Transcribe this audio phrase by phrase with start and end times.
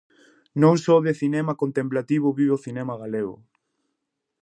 [0.61, 3.35] Non só de cinema contemplativo vive o cinema galego.